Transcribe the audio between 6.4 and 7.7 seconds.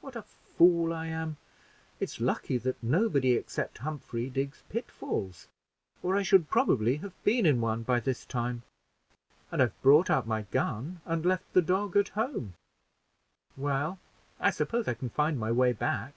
probably have been in